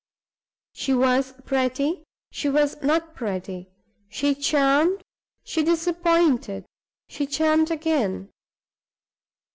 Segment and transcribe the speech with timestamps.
[0.73, 3.69] She was pretty; she was not pretty;
[4.09, 5.03] she charmed,
[5.43, 6.65] she disappointed,
[7.07, 8.31] she charmed again.